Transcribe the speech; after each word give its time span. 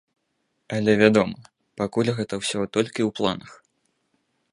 Але, 0.77 0.91
вядома, 1.01 1.37
пакуль 1.81 2.09
гэта 2.21 2.33
ўсё 2.41 2.59
толькі 2.79 3.01
ў 3.07 3.11
планах. 3.21 3.51